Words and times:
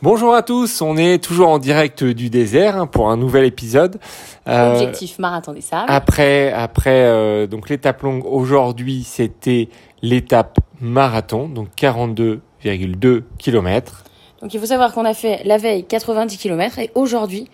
Bonjour 0.00 0.32
à 0.32 0.42
tous, 0.42 0.80
on 0.80 0.96
est 0.96 1.20
toujours 1.20 1.48
en 1.48 1.58
direct 1.58 2.04
du 2.04 2.30
désert 2.30 2.76
hein, 2.76 2.86
pour 2.86 3.10
un 3.10 3.16
nouvel 3.16 3.44
épisode. 3.44 3.98
Euh, 4.46 4.74
Objectif 4.74 5.18
marathon 5.18 5.52
des 5.52 5.60
sables. 5.60 5.86
Après, 5.88 6.52
après 6.52 7.02
euh, 7.06 7.48
donc 7.48 7.68
l'étape 7.68 8.02
longue 8.02 8.24
aujourd'hui, 8.24 9.02
c'était 9.02 9.68
l'étape 10.00 10.60
marathon, 10.80 11.48
donc 11.48 11.70
42,2 11.76 13.22
km. 13.38 14.04
Donc 14.40 14.54
il 14.54 14.60
faut 14.60 14.66
savoir 14.66 14.94
qu'on 14.94 15.04
a 15.04 15.14
fait 15.14 15.42
la 15.44 15.58
veille 15.58 15.82
90 15.82 16.36
km 16.38 16.78
et 16.78 16.92
aujourd'hui, 16.94 17.50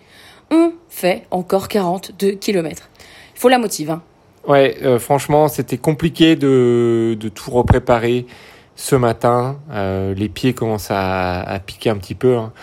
on 0.51 0.73
fait 0.87 1.23
encore 1.31 1.67
42 1.67 2.33
km. 2.33 2.89
Il 3.35 3.39
faut 3.39 3.49
la 3.49 3.57
motive. 3.57 3.89
Hein. 3.89 4.03
Ouais, 4.47 4.77
euh, 4.83 4.99
franchement, 4.99 5.47
c'était 5.47 5.79
compliqué 5.79 6.35
de, 6.35 7.17
de 7.19 7.29
tout 7.29 7.49
repréparer 7.49 8.27
ce 8.75 8.95
matin. 8.95 9.57
Euh, 9.71 10.13
les 10.13 10.29
pieds 10.29 10.53
commencent 10.53 10.91
à, 10.91 11.59
piquer 11.65 11.89
un 11.89 11.97
petit 11.97 12.15
peu. 12.15 12.37
Hein. 12.37 12.53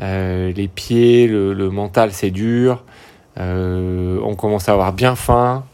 Euh, 0.00 0.52
les 0.52 0.68
pieds, 0.68 1.26
le, 1.26 1.70
mental, 1.70 2.12
c'est 2.12 2.30
dur. 2.30 2.84
Euh, 3.38 4.18
on 4.22 4.34
commence 4.34 4.68
à 4.68 4.72
avoir 4.72 4.92
bien 4.92 5.14
faim. 5.14 5.64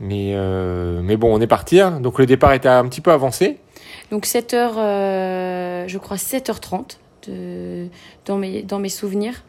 Mais, 0.00 0.36
mais 1.02 1.16
bon, 1.16 1.34
on 1.34 1.40
est 1.40 1.46
parti. 1.46 1.80
Hein. 1.80 2.00
Donc 2.00 2.18
le 2.18 2.26
départ 2.26 2.52
était 2.52 2.68
un 2.68 2.86
petit 2.88 3.00
peu 3.00 3.12
avancé. 3.12 3.58
Donc 4.10 4.26
7h, 4.26 4.54
euh, 4.54 5.84
je 5.86 5.98
crois 5.98 6.16
7h30 6.16 6.98
de, 7.26 7.88
dans, 8.24 8.38
mes, 8.38 8.62
dans 8.62 8.78
mes 8.78 8.88
souvenirs. 8.88 9.44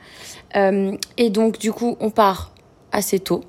Et 0.55 1.29
donc 1.29 1.59
du 1.59 1.71
coup, 1.71 1.97
on 1.99 2.09
part 2.09 2.51
assez 2.91 3.19
tôt. 3.19 3.43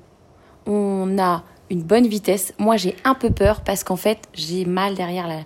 On 0.67 1.17
a 1.19 1.43
une 1.71 1.81
bonne 1.81 2.05
vitesse. 2.05 2.53
Moi, 2.59 2.77
j'ai 2.77 2.95
un 3.05 3.15
peu 3.15 3.31
peur 3.31 3.61
parce 3.61 3.83
qu'en 3.83 3.95
fait, 3.95 4.19
j'ai 4.33 4.65
mal 4.65 4.93
derrière 4.93 5.27
la, 5.27 5.39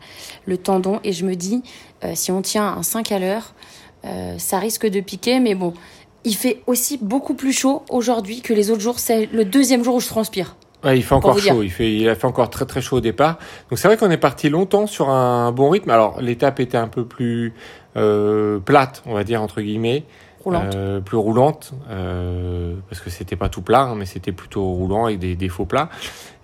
le 0.46 0.58
tendon 0.58 1.00
et 1.04 1.14
je 1.14 1.24
me 1.24 1.36
dis, 1.36 1.64
euh, 2.04 2.12
si 2.16 2.32
on 2.32 2.42
tient 2.42 2.68
un 2.68 2.84
5 2.84 3.12
à 3.12 3.20
l'heure, 3.20 3.54
euh, 4.06 4.36
ça 4.38 4.60
risque 4.60 4.88
de 4.88 5.00
piquer. 5.00 5.40
Mais 5.40 5.56
bon, 5.56 5.74
il 6.24 6.36
fait 6.36 6.64
aussi 6.68 6.98
beaucoup 6.98 7.36
plus 7.36 7.54
chaud 7.54 7.84
aujourd'hui 7.90 8.42
que 8.42 8.54
les 8.54 8.72
autres 8.72 8.82
jours. 8.82 9.00
C'est 9.00 9.28
le 9.32 9.46
deuxième 9.46 9.84
jour 9.84 9.96
où 9.96 10.00
je 10.00 10.08
transpire. 10.08 10.56
Ouais, 10.84 10.98
il 10.98 11.04
fait 11.04 11.16
encore 11.16 11.40
chaud. 11.40 11.64
Il, 11.64 11.72
fait, 11.72 11.96
il 11.96 12.10
a 12.10 12.16
fait 12.16 12.26
encore 12.26 12.50
très 12.50 12.66
très 12.66 12.82
chaud 12.82 12.98
au 12.98 13.02
départ. 13.02 13.38
Donc 13.70 13.80
c'est 13.80 13.88
vrai 13.88 13.98
qu'on 13.98 14.12
est 14.12 14.18
parti 14.18 14.50
longtemps 14.50 14.88
sur 14.88 15.10
un 15.10 15.52
bon 15.52 15.70
rythme. 15.70 15.92
Alors 15.92 16.22
l'étape 16.22 16.60
était 16.60 16.78
un 16.78 16.88
peu 16.88 17.06
plus 17.06 17.54
euh, 17.98 18.60
plate, 18.60 19.04
on 19.06 19.14
va 19.14 19.24
dire 19.24 19.42
entre 19.42 19.62
guillemets 19.62 20.04
roulante. 20.46 20.76
Euh, 20.76 21.00
plus 21.02 21.18
roulante, 21.18 21.74
euh, 21.90 22.76
parce 22.90 23.02
que 23.02 23.10
c'était 23.10 23.36
pas 23.36 23.50
tout 23.50 23.62
plat, 23.62 23.82
hein, 23.82 23.96
mais 23.96 24.06
c'était 24.06 24.32
plutôt 24.32 24.64
roulant 24.64 25.06
avec 25.06 25.20
des, 25.20 25.36
des 25.36 25.50
faux 25.50 25.66
plats. 25.66 25.90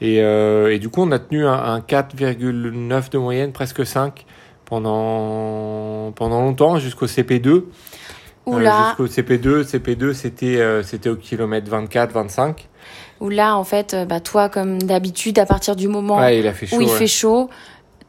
Et, 0.02 0.22
euh, 0.22 0.74
et, 0.74 0.80
du 0.80 0.90
coup, 0.90 1.02
on 1.04 1.12
a 1.12 1.20
tenu 1.20 1.46
un, 1.46 1.54
un 1.54 1.80
4,9 1.80 3.12
de 3.12 3.18
moyenne, 3.18 3.52
presque 3.52 3.86
5, 3.86 4.26
pendant, 4.66 6.12
pendant 6.16 6.42
longtemps, 6.42 6.80
jusqu'au 6.80 7.06
CP2. 7.06 7.64
Oula. 8.48 8.76
Euh, 8.76 8.88
jusqu'au 8.88 9.22
CP2, 9.22 9.64
CP2 9.64 10.14
c'était 10.14 10.58
euh, 10.58 10.82
c'était 10.82 11.10
au 11.10 11.16
kilomètre 11.16 11.70
24, 11.70 12.12
25. 12.12 12.68
Où 13.20 13.30
là, 13.30 13.56
en 13.56 13.64
fait, 13.64 13.96
bah, 14.10 14.20
toi, 14.20 14.50
comme 14.50 14.82
d'habitude, 14.82 15.38
à 15.38 15.46
partir 15.46 15.76
du 15.76 15.88
moment 15.88 16.18
ouais, 16.18 16.40
il 16.40 16.52
fait 16.54 16.66
chaud, 16.66 16.78
où 16.78 16.82
il 16.82 16.88
ouais. 16.88 16.98
fait 16.98 17.08
chaud, 17.08 17.52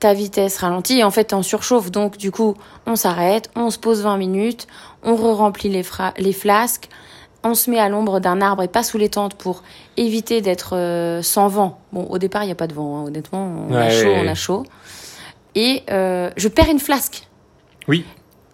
ta 0.03 0.15
vitesse 0.15 0.59
ralentit 0.59 0.99
et 0.99 1.05
en 1.05 1.13
fait, 1.13 1.33
en 1.33 1.43
surchauffe. 1.43 1.93
Donc, 1.93 2.17
du 2.17 2.33
coup, 2.33 2.55
on 2.87 2.97
s'arrête, 2.97 3.51
on 3.55 3.71
se 3.71 3.79
pose 3.79 4.03
20 4.03 4.17
minutes, 4.17 4.67
on 5.05 5.15
re-remplit 5.15 5.69
les, 5.69 5.85
les 6.19 6.33
flasques, 6.33 6.89
on 7.45 7.55
se 7.55 7.71
met 7.71 7.79
à 7.79 7.89
l'ombre 7.89 8.19
d'un 8.19 8.41
arbre 8.41 8.65
et 8.65 8.69
pas 8.69 8.83
sous 8.83 8.99
les 8.99 9.09
tentes 9.09 9.35
pour 9.35 9.63
éviter 9.97 10.41
d'être 10.41 10.77
euh, 10.77 11.23
sans 11.23 11.47
vent. 11.47 11.79
Bon, 11.93 12.05
au 12.11 12.19
départ, 12.19 12.43
il 12.43 12.47
n'y 12.47 12.53
a 12.53 12.57
pas 12.57 12.67
de 12.67 12.75
vent, 12.75 12.99
hein, 12.99 13.05
honnêtement. 13.07 13.67
On 13.69 13.73
ouais, 13.73 13.81
a 13.81 13.91
chaud, 13.91 14.09
ouais, 14.09 14.23
on 14.25 14.29
a 14.29 14.35
chaud. 14.35 14.65
Et 15.55 15.85
euh, 15.91 16.31
je 16.37 16.49
perds 16.49 16.71
une 16.71 16.81
flasque. 16.81 17.29
Oui. 17.87 18.05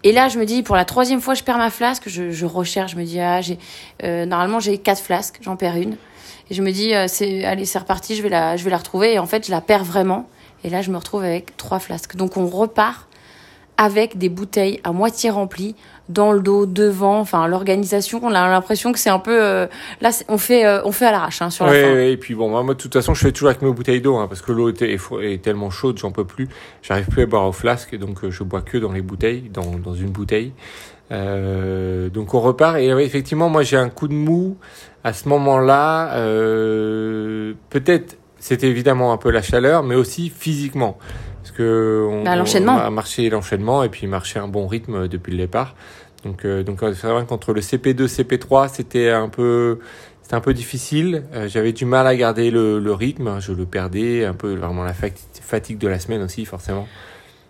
Et 0.03 0.11
là, 0.11 0.29
je 0.29 0.37
me 0.37 0.45
dis, 0.45 0.61
pour 0.61 0.75
la 0.75 0.85
troisième 0.85 1.19
fois, 1.19 1.33
je 1.33 1.43
perds 1.43 1.57
ma 1.57 1.71
flasque. 1.71 2.03
Je, 2.07 2.29
je 2.29 2.45
recherche, 2.45 2.91
je 2.91 2.97
me 2.97 3.05
dis, 3.05 3.19
ah, 3.19 3.41
j'ai, 3.41 3.57
euh, 4.03 4.27
normalement, 4.27 4.59
j'ai 4.59 4.77
quatre 4.77 5.01
flasques, 5.01 5.39
j'en 5.41 5.55
perds 5.55 5.77
une. 5.77 5.97
Et 6.51 6.53
je 6.53 6.61
me 6.61 6.71
dis, 6.71 6.93
c'est, 7.07 7.43
allez, 7.43 7.65
c'est 7.65 7.79
reparti, 7.79 8.15
je 8.15 8.21
vais 8.21 8.29
la, 8.29 8.55
je 8.55 8.63
vais 8.63 8.71
la 8.71 8.77
retrouver. 8.77 9.13
Et 9.13 9.19
en 9.19 9.25
fait, 9.25 9.47
je 9.47 9.51
la 9.51 9.61
perds 9.61 9.83
vraiment. 9.83 10.27
Et 10.63 10.69
là, 10.69 10.81
je 10.81 10.91
me 10.91 10.97
retrouve 10.97 11.23
avec 11.23 11.55
trois 11.57 11.79
flasques. 11.79 12.15
Donc, 12.15 12.37
on 12.37 12.47
repart 12.47 13.07
avec 13.77 14.17
des 14.17 14.27
bouteilles 14.27 14.81
à 14.83 14.91
moitié 14.91 15.29
remplies 15.29 15.75
dans 16.09 16.33
le 16.33 16.41
dos, 16.41 16.65
devant. 16.65 17.19
Enfin, 17.19 17.47
l'organisation, 17.47 18.19
on 18.23 18.33
a 18.33 18.47
l'impression 18.49 18.91
que 18.91 18.99
c'est 18.99 19.09
un 19.09 19.19
peu. 19.19 19.41
Euh, 19.41 19.67
là, 20.01 20.09
on 20.27 20.37
fait, 20.37 20.65
euh, 20.65 20.81
on 20.83 20.91
fait 20.91 21.05
à 21.05 21.11
l'arrache 21.11 21.41
hein, 21.41 21.49
sur 21.49 21.65
ouais, 21.65 21.81
la 21.81 21.87
fin. 21.87 21.93
Ouais, 21.93 22.11
et 22.11 22.17
puis 22.17 22.35
bon, 22.35 22.49
moi, 22.49 22.73
de 22.73 22.79
toute 22.79 22.93
façon, 22.93 23.13
je 23.13 23.21
fais 23.21 23.31
toujours 23.31 23.49
avec 23.49 23.61
mes 23.61 23.71
bouteilles 23.71 24.01
d'eau, 24.01 24.17
hein, 24.17 24.27
parce 24.27 24.41
que 24.41 24.51
l'eau 24.51 24.69
est, 24.69 24.81
est, 24.81 24.99
est, 25.21 25.41
tellement 25.41 25.69
chaude, 25.69 25.97
j'en 25.97 26.11
peux 26.11 26.25
plus. 26.25 26.49
J'arrive 26.81 27.07
plus 27.07 27.23
à 27.23 27.25
boire 27.25 27.47
au 27.47 27.53
flasque, 27.53 27.97
donc 27.97 28.23
euh, 28.23 28.31
je 28.31 28.43
bois 28.43 28.61
que 28.61 28.77
dans 28.77 28.91
les 28.91 29.01
bouteilles, 29.01 29.49
dans, 29.53 29.77
dans 29.77 29.93
une 29.93 30.09
bouteille. 30.09 30.51
Euh, 31.11 32.09
donc 32.09 32.35
on 32.35 32.39
repart 32.39 32.77
et 32.77 32.87
effectivement, 32.87 33.49
moi 33.49 33.63
j'ai 33.63 33.77
un 33.77 33.89
coup 33.89 34.07
de 34.07 34.13
mou 34.13 34.57
à 35.03 35.13
ce 35.13 35.27
moment-là. 35.29 36.15
Euh, 36.17 37.53
Peut-être 37.69 38.17
c'était 38.39 38.67
évidemment 38.67 39.11
un 39.13 39.17
peu 39.17 39.31
la 39.31 39.41
chaleur, 39.41 39.83
mais 39.83 39.95
aussi 39.95 40.29
physiquement. 40.29 40.97
Parce 41.41 41.51
que 41.51 42.07
on, 42.09 42.23
bah, 42.23 42.35
l'enchaînement. 42.35 42.75
on 42.75 42.79
a 42.79 42.89
marché 42.89 43.29
l'enchaînement 43.29 43.83
et 43.83 43.89
puis 43.89 44.07
marché 44.07 44.39
un 44.39 44.47
bon 44.47 44.67
rythme 44.67 45.07
depuis 45.07 45.31
le 45.31 45.37
départ. 45.37 45.75
Donc, 46.23 46.45
euh, 46.45 46.63
donc 46.63 46.79
c'est 46.81 47.07
vrai 47.07 47.25
qu'entre 47.25 47.53
le 47.53 47.61
CP2, 47.61 48.07
CP3, 48.07 48.69
c'était 48.73 49.09
un 49.09 49.29
peu, 49.29 49.79
c'était 50.21 50.35
un 50.35 50.41
peu 50.41 50.53
difficile. 50.53 51.23
Euh, 51.33 51.47
J'avais 51.47 51.71
du 51.71 51.85
mal 51.85 52.07
à 52.07 52.15
garder 52.15 52.51
le, 52.51 52.79
le, 52.79 52.93
rythme. 52.93 53.39
Je 53.39 53.53
le 53.53 53.65
perdais 53.65 54.25
un 54.25 54.33
peu, 54.33 54.53
vraiment 54.55 54.83
la 54.83 54.93
fatigue 54.93 55.77
de 55.77 55.87
la 55.87 55.99
semaine 55.99 56.21
aussi, 56.21 56.45
forcément. 56.45 56.87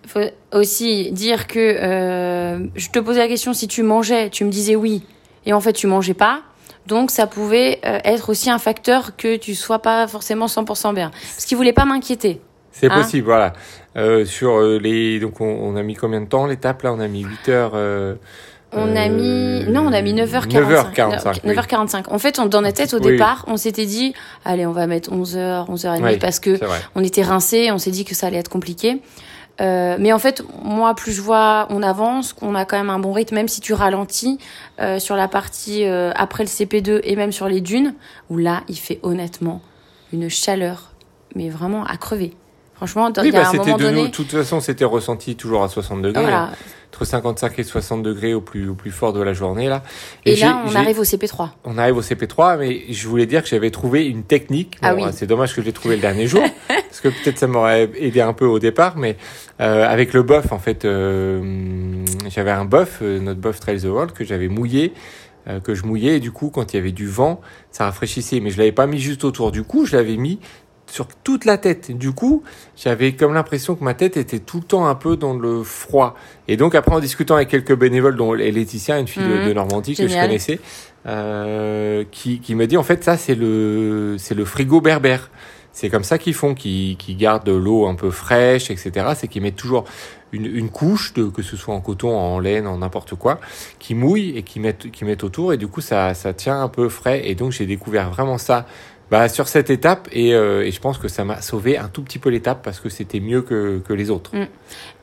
Il 0.04 0.10
faut 0.10 0.20
aussi 0.58 1.12
dire 1.12 1.48
que 1.48 1.60
euh, 1.60 2.66
je 2.76 2.90
te 2.90 3.00
posais 3.00 3.20
la 3.20 3.28
question 3.28 3.54
si 3.54 3.68
tu 3.68 3.84
mangeais, 3.84 4.30
tu 4.30 4.44
me 4.44 4.50
disais 4.50 4.76
oui, 4.76 5.04
et 5.46 5.54
en 5.54 5.60
fait 5.60 5.74
tu 5.74 5.88
mangeais 5.88 6.14
pas. 6.14 6.42
Donc 6.90 7.12
ça 7.12 7.28
pouvait 7.28 7.80
euh, 7.86 8.00
être 8.04 8.30
aussi 8.30 8.50
un 8.50 8.58
facteur 8.58 9.16
que 9.16 9.38
tu 9.38 9.54
sois 9.54 9.80
pas 9.80 10.08
forcément 10.08 10.48
100% 10.48 10.94
bien. 10.96 11.12
Parce 11.12 11.46
qu'il 11.46 11.56
voulait 11.56 11.72
pas 11.72 11.86
m'inquiéter. 11.86 12.42
C'est 12.72 12.90
hein 12.92 13.02
possible, 13.02 13.26
voilà. 13.26 13.54
Euh, 13.96 14.26
sur 14.26 14.60
les 14.60 15.20
donc 15.20 15.40
on, 15.40 15.46
on, 15.46 15.76
a 15.76 15.84
mis 15.84 15.94
combien 15.94 16.22
de 16.22 16.26
temps 16.26 16.48
l'étape 16.48 16.82
là? 16.82 16.92
On 16.92 17.00
a 17.00 17.08
mis 17.08 17.22
8 17.22 17.50
heures. 17.50 17.72
Euh, 17.76 18.16
on 18.72 18.96
a 18.96 19.08
mis 19.08 19.66
non, 19.70 19.88
on 19.88 19.94
a 19.94 20.02
mis 20.02 20.14
9h45. 20.14 20.94
9h45. 20.96 21.46
9h45. 21.46 21.98
Oui. 21.98 22.04
En 22.10 22.20
fait, 22.20 22.40
on, 22.40 22.48
dans 22.48 22.62
notre 22.62 22.78
tête 22.78 22.94
au 22.94 23.00
oui. 23.00 23.12
départ, 23.12 23.46
on 23.48 23.58
s'était 23.58 23.86
dit 23.86 24.14
allez, 24.44 24.66
on 24.66 24.72
va 24.72 24.88
mettre 24.88 25.12
11h, 25.12 25.70
11h30 25.70 26.04
oui, 26.04 26.18
parce 26.18 26.40
que 26.40 26.60
on 26.96 27.04
était 27.04 27.24
rincé, 27.24 27.72
on 27.72 27.78
s'est 27.78 27.92
dit 27.92 28.06
que 28.06 28.16
ça 28.16 28.28
allait 28.28 28.38
être 28.38 28.50
compliqué. 28.50 29.02
Euh, 29.62 29.98
mais 30.00 30.14
en 30.14 30.20
fait, 30.20 30.44
moi, 30.64 30.94
plus 30.96 31.12
je 31.12 31.22
vois, 31.22 31.68
on 31.70 31.84
avance, 31.84 32.34
qu'on 32.34 32.56
a 32.56 32.66
quand 32.66 32.78
même 32.78 32.90
un 32.90 33.00
bon 33.00 33.12
rythme, 33.12 33.36
même 33.36 33.48
si 33.48 33.62
tu 33.62 33.74
ralentis 33.74 34.40
euh, 34.80 35.00
sur 35.00 35.16
la 35.16 35.28
partie 35.28 35.86
euh, 35.86 36.12
après 36.16 36.44
le 36.44 36.50
CP2 36.50 37.02
et 37.04 37.16
même 37.16 37.32
sur 37.32 37.48
les 37.48 37.62
dunes, 37.62 37.96
où 38.30 38.38
là, 38.38 38.64
il 38.68 38.78
fait 38.78 39.00
honnêtement 39.04 39.62
une 40.14 40.30
chaleur, 40.30 40.94
mais 41.36 41.50
vraiment 41.50 41.84
à 41.84 41.98
crever. 41.98 42.34
Franchement, 42.80 43.12
oui, 43.18 43.26
y 43.26 43.36
a 43.36 43.42
bah, 43.42 43.50
un 43.50 43.58
moment 43.58 43.78
de 43.78 43.84
donné. 43.84 44.04
De 44.04 44.08
toute 44.08 44.32
façon, 44.32 44.62
c'était 44.62 44.86
ressenti 44.86 45.36
toujours 45.36 45.64
à 45.64 45.68
60 45.68 46.02
degrés. 46.02 46.22
Voilà. 46.22 46.44
Hein, 46.44 46.50
entre 46.88 47.04
55 47.04 47.60
et 47.60 47.64
60 47.64 48.04
degrés 48.04 48.34
au 48.34 48.40
plus, 48.40 48.70
au 48.70 48.74
plus 48.74 48.92
fort 48.92 49.12
de 49.12 49.22
la 49.22 49.34
journée, 49.34 49.68
là. 49.68 49.84
Et, 50.26 50.32
et 50.32 50.36
là, 50.38 50.64
on 50.66 50.74
arrive 50.76 50.98
au 50.98 51.04
CP3. 51.04 51.50
On 51.66 51.78
arrive 51.78 51.98
au 51.98 52.02
CP3, 52.02 52.58
mais 52.58 52.84
je 52.90 53.08
voulais 53.10 53.26
dire 53.26 53.44
que 53.44 53.50
j'avais 53.50 53.70
trouvé 53.70 54.06
une 54.06 54.24
technique. 54.24 54.78
Bon, 54.82 54.88
ah 54.88 54.96
oui. 54.96 55.04
C'est 55.12 55.28
dommage 55.28 55.54
que 55.54 55.60
je 55.60 55.66
l'ai 55.66 55.74
trouvé 55.74 55.96
le 55.96 56.02
dernier 56.02 56.26
jour, 56.26 56.42
parce 56.68 57.02
que 57.02 57.10
peut-être 57.10 57.38
ça 57.38 57.48
m'aurait 57.48 57.90
aidé 57.98 58.22
un 58.22 58.32
peu 58.32 58.46
au 58.46 58.60
départ, 58.60 58.96
mais 58.96 59.18
euh, 59.60 59.86
avec 59.86 60.14
le 60.14 60.24
buff, 60.24 60.54
en 60.54 60.60
fait, 60.60 60.86
euh, 60.86 62.06
j'avais 62.30 62.52
un 62.52 62.64
buff, 62.64 63.00
euh, 63.02 63.20
notre 63.20 63.42
buff 63.42 63.60
Trail 63.60 63.82
the 63.82 63.86
World, 63.86 64.14
que 64.14 64.24
j'avais 64.24 64.48
mouillé 64.48 64.94
euh, 65.48 65.62
que 65.62 65.74
je 65.74 65.86
mouillais 65.86 66.18
et 66.18 66.20
du 66.20 66.32
coup 66.32 66.50
quand 66.50 66.74
il 66.74 66.76
y 66.76 66.80
avait 66.80 66.92
du 66.92 67.08
vent 67.08 67.40
ça 67.72 67.86
rafraîchissait 67.86 68.42
mais 68.42 68.50
je 68.50 68.58
l'avais 68.58 68.74
pas 68.74 68.88
mis 68.88 69.00
juste 69.00 69.24
autour 69.24 69.54
du 69.54 69.64
cou 69.64 69.86
je 69.86 69.96
l'avais 69.96 70.18
mis 70.18 70.38
sur 70.90 71.08
toute 71.08 71.46
la 71.46 71.58
tête. 71.58 71.92
Du 71.96 72.12
coup, 72.12 72.44
j'avais 72.76 73.14
comme 73.14 73.34
l'impression 73.34 73.76
que 73.76 73.84
ma 73.84 73.94
tête 73.94 74.18
était 74.18 74.40
tout 74.40 74.58
le 74.58 74.64
temps 74.64 74.88
un 74.88 74.96
peu 74.96 75.16
dans 75.16 75.34
le 75.34 75.64
froid. 75.64 76.16
Et 76.48 76.58
donc 76.58 76.76
après, 76.76 76.94
en 76.94 77.00
discutant 77.00 77.36
avec 77.36 77.50
quelques 77.50 77.76
bénévoles, 77.76 78.16
dont 78.16 78.34
Laetitia, 78.34 79.00
une 79.00 79.08
fille 79.08 79.24
mmh. 79.24 79.44
de, 79.44 79.48
de, 79.50 79.54
Normandie 79.54 79.96
Génial. 79.96 80.10
que 80.10 80.16
je 80.16 80.26
connaissais, 80.26 80.60
euh, 81.06 82.04
qui, 82.12 82.40
qui 82.40 82.56
me 82.56 82.68
dit 82.68 82.78
en 82.78 82.84
fait 82.84 83.04
ça 83.04 83.16
c'est 83.16 83.36
le 83.36 84.16
c'est 84.18 84.36
le 84.36 84.46
frigo 84.46 84.82
berbère. 84.82 85.30
C'est 85.72 85.90
comme 85.90 86.04
ça 86.04 86.18
qu'ils 86.18 86.34
font, 86.34 86.56
qu'ils 86.56 86.98
qui 86.98 87.16
gardent 87.16 87.48
l'eau 87.48 87.86
un 87.88 87.96
peu 87.96 88.10
fraîche, 88.10 88.72
etc. 88.72 89.14
C'est 89.16 89.28
qu'ils 89.28 89.44
mettent 89.44 89.56
toujours 89.56 89.86
une, 90.32 90.46
une 90.46 90.70
couche, 90.70 91.14
de, 91.14 91.26
que 91.26 91.42
ce 91.42 91.56
soit 91.56 91.74
en 91.74 91.82
coton, 91.82 92.18
en 92.18 92.40
laine, 92.40 92.68
en 92.68 92.80
n'importe 92.80 93.16
quoi, 93.16 93.40
qui 93.78 93.96
mouille 93.96 94.38
et 94.38 94.44
qui 94.44 94.60
mettent, 94.60 94.92
qui 94.92 95.06
mettent 95.06 95.24
autour. 95.24 95.54
Et 95.54 95.58
du 95.58 95.68
coup, 95.68 95.82
ça, 95.82 96.14
ça 96.14 96.34
tient 96.34 96.62
un 96.62 96.68
peu 96.70 96.90
frais. 96.90 97.22
Et 97.30 97.36
donc, 97.36 97.52
j'ai 97.52 97.66
découvert 97.66 98.10
vraiment 98.10 98.38
ça 98.38 98.66
bah, 99.12 99.28
sur 99.30 99.48
cette 99.48 99.70
étape 99.70 100.08
et, 100.12 100.34
euh, 100.34 100.66
et 100.66 100.72
je 100.72 100.80
pense 100.80 100.98
que 100.98 101.08
ça 101.08 101.24
m'a 101.24 101.42
sauvé 101.42 101.78
un 101.78 101.88
tout 101.88 102.04
petit 102.04 102.20
peu 102.20 102.30
l'étape 102.30 102.62
parce 102.64 102.80
que 102.80 102.90
c'était 102.90 103.20
mieux 103.20 103.42
que, 103.42 103.80
que 103.80 103.94
les 103.94 104.10
autres. 104.10 104.36
Mm. 104.36 104.48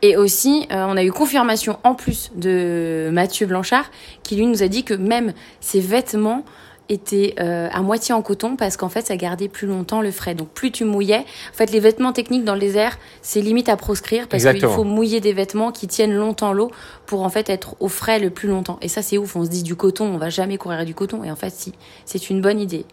Et 0.03 0.17
aussi, 0.17 0.67
euh, 0.71 0.85
on 0.89 0.97
a 0.97 1.05
eu 1.05 1.11
confirmation 1.11 1.79
en 1.83 1.95
plus 1.95 2.31
de 2.37 3.09
Mathieu 3.13 3.47
Blanchard 3.47 3.91
qui 4.23 4.37
lui 4.37 4.47
nous 4.47 4.63
a 4.63 4.69
dit 4.69 4.85
que 4.85 4.95
même 4.95 5.33
ses 5.61 5.81
vêtements 5.81 6.45
était 6.89 7.35
euh, 7.41 7.69
à 7.73 7.83
moitié 7.83 8.15
en 8.15 8.23
coton 8.23 8.57
parce 8.57 8.77
qu'en 8.77 8.89
fait 8.89 9.07
ça 9.07 9.17
gardait 9.17 9.49
plus 9.49 9.67
longtemps 9.67 10.01
le 10.01 10.11
frais. 10.11 10.35
Donc 10.35 10.51
plus 10.51 10.71
tu 10.71 10.85
mouillais, 10.85 11.25
en 11.53 11.57
fait 11.57 11.71
les 11.73 11.81
vêtements 11.81 12.13
techniques 12.13 12.45
dans 12.45 12.55
le 12.55 12.61
désert 12.61 12.99
c'est 13.23 13.41
limite 13.41 13.69
à 13.69 13.77
proscrire 13.77 14.29
parce 14.29 14.45
qu'il 14.45 14.61
faut 14.69 14.85
mouiller 14.85 15.21
des 15.21 15.33
vêtements 15.33 15.73
qui 15.73 15.89
tiennent 15.89 16.15
longtemps 16.15 16.53
l'eau 16.53 16.71
pour 17.07 17.23
en 17.23 17.29
fait 17.29 17.51
être 17.51 17.75
au 17.81 17.89
frais 17.89 18.19
le 18.19 18.31
plus 18.31 18.49
longtemps. 18.49 18.79
Et 18.83 18.89
ça 18.89 19.03
c'est 19.03 19.19
ouf, 19.19 19.35
on 19.37 19.45
se 19.45 19.51
dit 19.51 19.63
du 19.63 19.75
coton, 19.75 20.05
on 20.07 20.19
va 20.19 20.31
jamais 20.31 20.59
courir 20.59 20.85
du 20.85 20.95
coton 20.95 21.25
et 21.25 21.31
en 21.31 21.37
fait 21.37 21.51
si, 21.51 21.73
c'est 22.05 22.31
une 22.31 22.41
bonne 22.41 22.61
idée. 22.61 22.85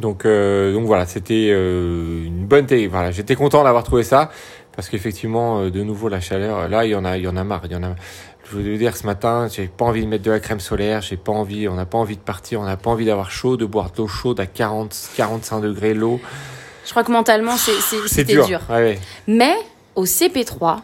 Donc 0.00 0.24
euh, 0.24 0.72
donc 0.72 0.86
voilà, 0.86 1.06
c'était 1.06 1.48
euh, 1.50 2.24
une 2.24 2.46
bonne 2.46 2.66
voilà, 2.88 3.10
j'étais 3.10 3.34
content 3.34 3.62
d'avoir 3.62 3.84
trouvé 3.84 4.02
ça 4.02 4.30
parce 4.74 4.88
qu'effectivement 4.88 5.68
de 5.68 5.82
nouveau 5.82 6.08
la 6.08 6.20
chaleur 6.20 6.68
là 6.68 6.84
il 6.84 6.90
y 6.90 6.94
en 6.94 7.04
a 7.04 7.16
il 7.16 7.24
y 7.24 7.28
en 7.28 7.36
a 7.36 7.44
marre, 7.44 7.62
il 7.64 7.72
y 7.72 7.76
en 7.76 7.82
a 7.82 7.94
je 8.50 8.56
voulais 8.56 8.78
dire 8.78 8.96
ce 8.96 9.06
matin, 9.06 9.48
j'ai 9.50 9.68
pas 9.68 9.84
envie 9.84 10.02
de 10.02 10.08
mettre 10.08 10.24
de 10.24 10.30
la 10.30 10.40
crème 10.40 10.60
solaire, 10.60 11.02
j'ai 11.02 11.16
pas 11.16 11.32
envie, 11.32 11.68
on 11.68 11.74
n'a 11.74 11.86
pas 11.86 11.98
envie 11.98 12.16
de 12.16 12.22
partir, 12.22 12.60
on 12.60 12.64
n'a 12.64 12.76
pas 12.76 12.90
envie 12.90 13.04
d'avoir 13.04 13.30
chaud, 13.30 13.56
de 13.56 13.64
boire 13.64 13.92
de 13.92 13.98
l'eau 13.98 14.08
chaude 14.08 14.40
à 14.40 14.46
40, 14.46 15.10
45 15.16 15.60
degrés 15.60 15.94
l'eau. 15.94 16.20
Je 16.84 16.90
crois 16.90 17.04
que 17.04 17.12
mentalement, 17.12 17.56
c'était 17.56 18.32
dur. 18.32 18.46
dur. 18.46 18.60
Mais 19.28 19.54
au 19.94 20.04
CP3, 20.04 20.80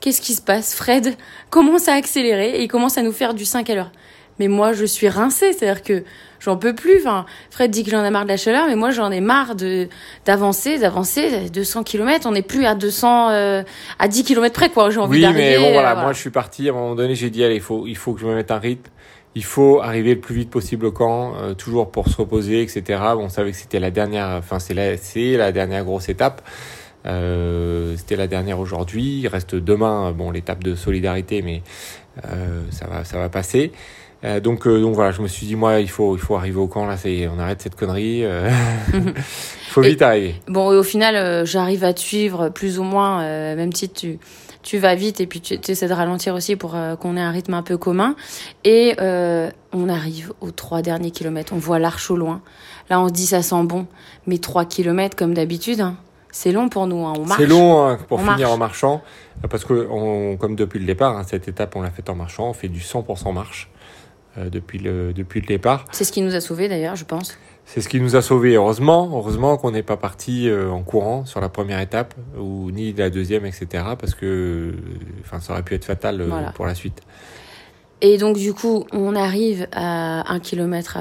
qu'est-ce 0.00 0.20
qui 0.20 0.34
se 0.34 0.42
passe 0.42 0.74
Fred? 0.74 1.14
Commence 1.50 1.88
à 1.88 1.94
accélérer 1.94 2.56
et 2.56 2.62
il 2.62 2.68
commence 2.68 2.98
à 2.98 3.02
nous 3.02 3.12
faire 3.12 3.34
du 3.34 3.44
5 3.44 3.70
à 3.70 3.74
l'heure. 3.76 3.92
Mais 4.38 4.48
moi, 4.48 4.72
je 4.72 4.84
suis 4.84 5.08
rincée, 5.08 5.52
c'est-à-dire 5.52 5.82
que 5.82 6.04
j'en 6.40 6.56
peux 6.56 6.74
plus. 6.74 6.98
Enfin, 7.00 7.26
Fred 7.50 7.70
dit 7.70 7.84
que 7.84 7.90
j'en 7.90 8.04
ai 8.04 8.10
marre 8.10 8.24
de 8.24 8.28
la 8.28 8.36
chaleur, 8.36 8.66
mais 8.68 8.76
moi 8.76 8.90
j'en 8.90 9.10
ai 9.10 9.20
marre 9.20 9.54
de 9.54 9.88
d'avancer, 10.24 10.78
d'avancer 10.78 11.50
200 11.50 11.82
km. 11.82 12.26
On 12.28 12.32
n'est 12.32 12.42
plus 12.42 12.64
à 12.64 12.74
200, 12.74 13.30
euh, 13.30 13.62
à 13.98 14.08
10 14.08 14.24
km 14.24 14.54
près 14.54 14.70
quoi. 14.70 14.90
J'ai 14.90 15.00
envie 15.00 15.20
d'arriver. 15.20 15.56
Oui, 15.56 15.62
mais 15.62 15.66
bon 15.66 15.72
voilà, 15.72 15.98
euh, 15.98 16.02
moi 16.02 16.12
je 16.12 16.20
suis 16.20 16.30
parti. 16.30 16.68
À 16.68 16.72
un 16.72 16.74
moment 16.74 16.94
donné, 16.94 17.14
j'ai 17.14 17.30
dit 17.30 17.44
allez, 17.44 17.56
il 17.56 17.60
faut 17.60 17.86
il 17.86 17.96
faut 17.96 18.12
que 18.12 18.20
je 18.20 18.26
me 18.26 18.34
mette 18.34 18.50
un 18.50 18.58
rythme. 18.58 18.90
Il 19.34 19.44
faut 19.44 19.80
arriver 19.80 20.14
le 20.14 20.20
plus 20.20 20.34
vite 20.34 20.50
possible 20.50 20.86
au 20.86 20.92
camp, 20.92 21.34
euh, 21.36 21.54
toujours 21.54 21.90
pour 21.90 22.08
se 22.08 22.16
reposer, 22.16 22.62
etc. 22.62 23.00
Bon, 23.14 23.24
on 23.24 23.28
savait 23.28 23.52
que 23.52 23.56
c'était 23.56 23.78
la 23.78 23.90
dernière, 23.90 24.28
enfin 24.38 24.58
c'est 24.58 24.74
la 24.74 24.96
c'est 24.96 25.36
la 25.36 25.52
dernière 25.52 25.84
grosse 25.84 26.08
étape. 26.08 26.42
Euh, 27.06 27.96
c'était 27.96 28.16
la 28.16 28.26
dernière 28.26 28.58
aujourd'hui. 28.58 29.20
Il 29.20 29.28
reste 29.28 29.54
demain, 29.54 30.12
bon, 30.12 30.30
l'étape 30.30 30.62
de 30.62 30.74
solidarité, 30.74 31.42
mais 31.42 31.62
euh, 32.24 32.62
ça 32.70 32.86
va, 32.86 33.04
ça 33.04 33.18
va 33.18 33.28
passer. 33.28 33.72
Euh, 34.24 34.40
donc, 34.40 34.66
euh, 34.66 34.80
donc 34.80 34.94
voilà, 34.94 35.12
je 35.12 35.22
me 35.22 35.28
suis 35.28 35.46
dit 35.46 35.54
moi, 35.54 35.80
il 35.80 35.88
faut, 35.88 36.16
il 36.16 36.20
faut 36.20 36.34
arriver 36.36 36.58
au 36.58 36.66
camp 36.66 36.86
là. 36.86 36.96
C'est, 36.96 37.28
on 37.28 37.38
arrête 37.38 37.62
cette 37.62 37.76
connerie. 37.76 38.24
Euh. 38.24 38.50
il 38.92 39.14
faut 39.70 39.80
vite 39.80 40.02
arriver. 40.02 40.34
Bon, 40.48 40.66
au 40.66 40.82
final, 40.82 41.46
j'arrive 41.46 41.84
à 41.84 41.92
te 41.92 42.00
suivre 42.00 42.48
plus 42.48 42.78
ou 42.78 42.82
moins, 42.82 43.22
même 43.54 43.72
si 43.72 43.88
tu, 43.88 44.18
tu 44.62 44.78
vas 44.78 44.94
vite 44.94 45.20
et 45.20 45.26
puis 45.26 45.40
tu, 45.40 45.58
tu 45.58 45.70
essaies 45.70 45.88
de 45.88 45.94
ralentir 45.94 46.34
aussi 46.34 46.56
pour 46.56 46.76
qu'on 47.00 47.16
ait 47.16 47.20
un 47.20 47.30
rythme 47.30 47.54
un 47.54 47.62
peu 47.62 47.76
commun. 47.76 48.16
Et 48.64 48.96
on 49.00 49.88
arrive 49.88 50.32
aux 50.40 50.50
trois 50.50 50.82
derniers 50.82 51.10
kilomètres. 51.10 51.52
On 51.52 51.58
voit 51.58 51.78
l'arche 51.78 52.10
au 52.10 52.16
loin. 52.16 52.42
Là, 52.90 53.00
on 53.00 53.08
se 53.08 53.12
dit 53.12 53.26
ça 53.26 53.42
sent 53.42 53.62
bon, 53.64 53.86
mais 54.26 54.38
trois 54.38 54.64
kilomètres 54.64 55.16
comme 55.16 55.34
d'habitude. 55.34 55.80
Hein, 55.80 55.96
c'est 56.30 56.52
long 56.52 56.68
pour 56.68 56.86
nous, 56.86 57.04
hein. 57.04 57.12
on 57.18 57.26
marche. 57.26 57.40
C'est 57.40 57.46
long 57.46 57.86
hein, 57.86 57.98
pour 58.08 58.20
finir 58.20 58.50
en 58.50 58.56
marchant, 58.56 59.02
parce 59.50 59.64
que 59.64 59.86
on, 59.90 60.36
comme 60.36 60.56
depuis 60.56 60.78
le 60.78 60.86
départ, 60.86 61.22
cette 61.26 61.48
étape 61.48 61.76
on 61.76 61.82
l'a 61.82 61.90
faite 61.90 62.08
en 62.10 62.14
marchant, 62.14 62.48
on 62.48 62.52
fait 62.52 62.68
du 62.68 62.80
100% 62.80 63.32
marche. 63.32 63.70
Euh, 64.38 64.50
depuis, 64.50 64.78
le, 64.78 65.12
depuis 65.12 65.40
le 65.40 65.46
départ. 65.46 65.84
C'est 65.90 66.04
ce 66.04 66.12
qui 66.12 66.22
nous 66.22 66.34
a 66.34 66.40
sauvés 66.40 66.68
d'ailleurs, 66.68 66.96
je 66.96 67.04
pense. 67.04 67.38
C'est 67.64 67.80
ce 67.80 67.88
qui 67.88 68.00
nous 68.00 68.14
a 68.14 68.22
sauvés, 68.22 68.54
heureusement. 68.54 69.10
Heureusement 69.12 69.56
qu'on 69.56 69.72
n'est 69.72 69.82
pas 69.82 69.96
parti 69.96 70.48
euh, 70.48 70.70
en 70.70 70.82
courant 70.82 71.24
sur 71.24 71.40
la 71.40 71.48
première 71.48 71.80
étape, 71.80 72.14
ou 72.38 72.70
ni 72.70 72.92
la 72.92 73.10
deuxième, 73.10 73.44
etc. 73.46 73.84
Parce 73.98 74.14
que 74.14 74.74
enfin, 75.22 75.40
ça 75.40 75.54
aurait 75.54 75.62
pu 75.62 75.74
être 75.74 75.84
fatal 75.84 76.20
euh, 76.20 76.50
pour 76.54 76.66
la 76.66 76.74
suite. 76.74 77.02
Et 78.00 78.18
donc 78.18 78.36
du 78.36 78.54
coup, 78.54 78.86
on 78.92 79.14
arrive 79.16 79.66
à 79.72 80.32
un 80.32 80.40
kilomètre 80.40 80.98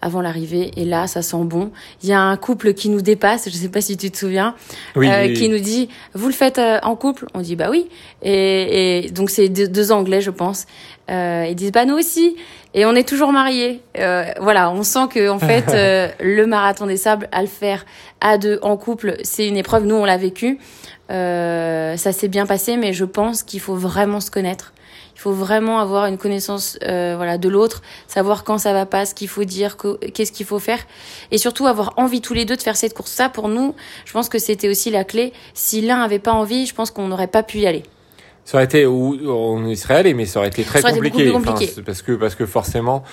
avant 0.00 0.20
l'arrivée, 0.20 0.70
et 0.76 0.84
là, 0.84 1.06
ça 1.06 1.22
sent 1.22 1.44
bon. 1.44 1.70
Il 2.02 2.10
y 2.10 2.12
a 2.12 2.20
un 2.20 2.36
couple 2.36 2.74
qui 2.74 2.90
nous 2.90 3.00
dépasse, 3.00 3.48
je 3.48 3.54
ne 3.54 3.60
sais 3.60 3.70
pas 3.70 3.80
si 3.80 3.96
tu 3.96 4.10
te 4.10 4.18
souviens, 4.18 4.54
qui 4.94 5.48
nous 5.48 5.58
dit 5.58 5.88
"Vous 6.12 6.26
le 6.26 6.34
faites 6.34 6.60
en 6.82 6.94
couple? 6.96 7.26
On 7.32 7.40
dit 7.40 7.56
"Bah 7.56 7.68
oui." 7.70 7.88
Et, 8.22 9.06
et 9.06 9.10
donc 9.10 9.30
c'est 9.30 9.48
deux, 9.48 9.92
Anglais, 9.92 10.20
je 10.20 10.30
pense. 10.30 10.66
Euh, 11.10 11.46
ils 11.50 11.54
disent 11.54 11.72
bah 11.72 11.84
nous 11.84 11.96
aussi 11.96 12.34
et 12.72 12.86
on 12.86 12.94
est 12.94 13.06
toujours 13.06 13.30
mariés. 13.30 13.82
Euh, 13.98 14.24
voilà, 14.40 14.70
on 14.70 14.82
sent 14.82 15.06
que 15.10 15.28
en 15.28 15.38
fait 15.38 15.68
euh, 15.74 16.08
le 16.20 16.46
marathon 16.46 16.86
des 16.86 16.96
sables 16.96 17.28
à 17.30 17.42
le 17.42 17.46
faire 17.46 17.84
à 18.22 18.38
deux 18.38 18.58
en 18.62 18.78
couple, 18.78 19.16
c'est 19.22 19.46
une 19.46 19.58
épreuve. 19.58 19.84
Nous 19.84 19.94
on 19.94 20.04
l'a 20.06 20.16
vécu, 20.16 20.58
euh, 21.10 21.96
ça 21.96 22.12
s'est 22.12 22.28
bien 22.28 22.46
passé, 22.46 22.76
mais 22.76 22.92
je 22.92 23.04
pense 23.04 23.42
qu'il 23.42 23.60
faut 23.60 23.74
vraiment 23.74 24.20
se 24.20 24.30
connaître. 24.30 24.72
Il 25.14 25.20
faut 25.20 25.32
vraiment 25.32 25.78
avoir 25.78 26.06
une 26.06 26.18
connaissance 26.18 26.76
euh, 26.82 27.14
voilà 27.16 27.38
de 27.38 27.48
l'autre, 27.48 27.82
savoir 28.08 28.42
quand 28.42 28.58
ça 28.58 28.72
va 28.72 28.84
pas, 28.84 29.06
ce 29.06 29.14
qu'il 29.14 29.28
faut 29.28 29.44
dire, 29.44 29.76
qu'est-ce 30.12 30.32
qu'il 30.32 30.44
faut 30.44 30.58
faire, 30.58 30.80
et 31.30 31.38
surtout 31.38 31.66
avoir 31.66 31.94
envie 31.98 32.20
tous 32.20 32.34
les 32.34 32.44
deux 32.44 32.56
de 32.56 32.62
faire 32.62 32.76
cette 32.76 32.94
course. 32.94 33.12
Ça 33.12 33.28
pour 33.28 33.48
nous, 33.48 33.74
je 34.04 34.12
pense 34.12 34.28
que 34.28 34.38
c'était 34.38 34.68
aussi 34.68 34.90
la 34.90 35.04
clé. 35.04 35.32
Si 35.54 35.80
l'un 35.80 36.00
avait 36.02 36.18
pas 36.18 36.32
envie, 36.32 36.66
je 36.66 36.74
pense 36.74 36.90
qu'on 36.90 37.08
n'aurait 37.08 37.28
pas 37.28 37.42
pu 37.42 37.58
y 37.58 37.66
aller. 37.66 37.84
Ça 38.44 38.58
aurait 38.58 38.64
été 38.64 38.86
où 38.86 39.16
on 39.26 39.64
y 39.66 39.76
serait 39.76 39.94
allé, 39.94 40.14
mais 40.14 40.26
ça 40.26 40.40
aurait 40.40 40.48
été 40.48 40.64
très 40.64 40.82
compliqué, 40.82 41.32
parce 41.86 42.02
que 42.02 42.12
parce 42.12 42.34
que 42.34 42.44
forcément, 42.44 43.04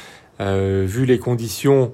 euh, 0.42 0.84
vu 0.88 1.06
les 1.06 1.20
conditions 1.20 1.94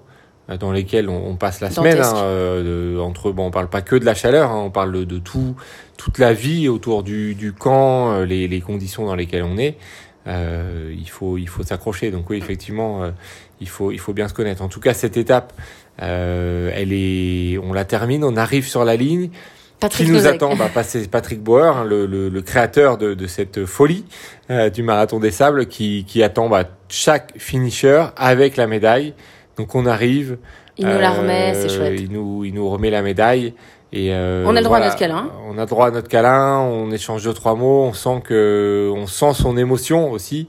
dans 0.56 0.72
lesquelles 0.72 1.10
on, 1.10 1.36
passe 1.36 1.60
la 1.60 1.70
semaine, 1.70 2.00
hein, 2.02 2.14
euh, 2.16 3.00
entre 3.00 3.32
bon, 3.32 3.48
on 3.48 3.52
parle 3.52 3.68
pas 3.68 3.82
que 3.82 3.96
de 3.96 4.06
la 4.06 4.16
chaleur, 4.16 4.52
hein, 4.52 4.64
on 4.66 4.70
parle 4.70 5.06
de, 5.06 5.20
tout, 5.20 5.56
toute 5.98 6.20
la 6.20 6.32
vie 6.34 6.70
autour 6.70 7.04
du, 7.04 7.36
du 7.36 7.52
camp, 7.52 8.12
euh, 8.12 8.26
les, 8.26 8.48
les 8.48 8.62
conditions 8.62 9.06
dans 9.06 9.16
lesquelles 9.16 9.44
on 9.44 9.58
est. 9.58 9.78
Euh, 10.26 10.94
il 10.98 11.10
faut 11.10 11.38
il 11.38 11.48
faut 11.48 11.64
s'accrocher. 11.64 12.12
Donc 12.12 12.30
oui, 12.30 12.38
effectivement, 12.38 13.04
euh, 13.04 13.12
il 13.60 13.68
faut 13.68 13.92
il 13.92 14.00
faut 14.00 14.14
bien 14.14 14.28
se 14.28 14.34
connaître. 14.34 14.62
En 14.62 14.68
tout 14.70 14.80
cas, 14.80 14.94
cette 14.94 15.18
étape, 15.18 15.54
elle 15.98 16.94
est, 16.94 17.58
on 17.58 17.74
la 17.74 17.86
termine, 17.86 18.24
on 18.24 18.36
arrive 18.38 18.68
sur 18.68 18.86
la 18.86 18.96
ligne. 18.96 19.30
Patrick 19.80 20.08
qui 20.08 20.12
nous 20.12 20.26
attend? 20.26 20.56
Bah, 20.56 20.70
C'est 20.84 21.10
Patrick 21.10 21.42
Bauer, 21.42 21.78
hein, 21.78 21.86
le, 21.86 22.06
le, 22.06 22.30
le, 22.30 22.42
créateur 22.42 22.98
de, 22.98 23.14
de 23.14 23.28
cette 23.28 23.66
folie 23.66 24.06
euh, 24.50 24.70
du 24.70 24.82
marathon 24.82 25.20
des 25.20 25.32
sables, 25.32 25.68
qui, 25.68 26.04
qui 26.06 26.24
attend 26.24 26.50
bah, 26.50 26.64
chaque 26.90 27.34
finisher 27.38 28.06
avec 28.16 28.58
la 28.58 28.66
médaille. 28.66 29.14
Donc 29.58 29.76
on 29.76 29.86
arrive. 29.86 30.38
Il 30.78 30.88
nous 30.88 31.00
la 31.00 31.12
remet, 31.12 31.54
c'est 31.54 31.72
euh, 31.72 31.78
chouette. 31.78 32.00
Il 32.00 32.12
nous, 32.12 32.46
il 32.46 32.54
nous 32.54 32.70
remet 32.70 32.90
la 32.90 33.02
médaille. 33.02 33.54
Et 33.94 34.14
euh, 34.14 34.44
on 34.46 34.56
a 34.56 34.60
le 34.60 34.66
droit 34.66 34.78
à 34.78 34.86
notre 34.86 34.98
câlin. 34.98 35.32
On 35.48 35.58
a 35.58 35.62
le 35.62 35.68
droit 35.68 35.88
à 35.88 35.92
notre 35.92 36.08
câlin. 36.08 36.60
On 36.60 36.92
échange 36.92 37.24
deux 37.24 37.34
trois 37.34 37.56
mots. 37.56 37.84
On 37.84 37.94
sent 37.94 38.22
que, 38.24 38.92
on 38.94 39.08
sent 39.08 39.34
son 39.34 39.58
émotion 39.58 40.12
aussi. 40.12 40.48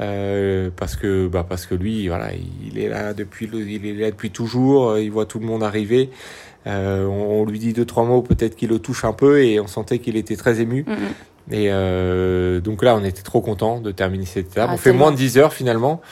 Euh, 0.00 0.70
parce 0.76 0.94
que 0.94 1.26
bah 1.26 1.44
parce 1.48 1.66
que 1.66 1.74
lui 1.74 2.06
voilà 2.06 2.28
il 2.64 2.78
est 2.78 2.88
là 2.88 3.14
depuis 3.14 3.50
il 3.52 3.84
est 3.84 3.94
là 3.94 4.12
depuis 4.12 4.30
toujours 4.30 4.96
il 4.96 5.10
voit 5.10 5.26
tout 5.26 5.40
le 5.40 5.44
monde 5.44 5.64
arriver 5.64 6.10
euh, 6.68 7.06
on, 7.06 7.44
lui 7.44 7.58
dit 7.58 7.72
deux 7.72 7.84
trois 7.84 8.04
mots, 8.04 8.22
peut-être 8.22 8.56
qu'il 8.56 8.68
le 8.68 8.78
touche 8.78 9.04
un 9.04 9.12
peu 9.12 9.42
et 9.42 9.58
on 9.60 9.66
sentait 9.66 9.98
qu'il 9.98 10.16
était 10.16 10.36
très 10.36 10.60
ému. 10.60 10.84
Et 11.50 11.68
euh, 11.70 12.60
donc 12.60 12.82
là, 12.82 12.94
on 12.94 13.04
était 13.04 13.22
trop 13.22 13.40
content 13.40 13.80
de 13.80 13.90
terminer 13.90 14.26
cette 14.26 14.48
étape. 14.48 14.68
Ah, 14.70 14.74
on 14.74 14.76
fait 14.76 14.92
moins 14.92 15.10
de 15.10 15.16
10 15.16 15.38
heures 15.38 15.54
finalement, 15.54 16.02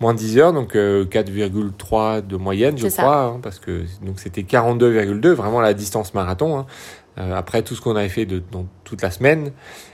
moins 0.00 0.14
de 0.14 0.18
10 0.18 0.38
heures, 0.38 0.52
donc 0.52 0.74
4,3 0.74 0.76
euh, 0.78 2.20
de 2.20 2.36
moyenne, 2.36 2.76
je 2.76 2.88
crois, 2.88 3.24
hein, 3.24 3.40
parce 3.42 3.58
que 3.58 3.84
donc 4.02 4.18
c'était 4.18 4.42
42,2, 4.42 5.28
vraiment 5.30 5.60
la 5.60 5.74
distance 5.74 6.14
marathon. 6.14 6.58
Hein. 6.58 6.66
Euh, 7.16 7.32
après 7.32 7.62
tout 7.62 7.76
ce 7.76 7.80
qu'on 7.80 7.94
avait 7.94 8.08
fait 8.08 8.26
de, 8.26 8.42
dans 8.50 8.66
toute 8.82 9.00
la 9.00 9.10
semaine. 9.12 9.52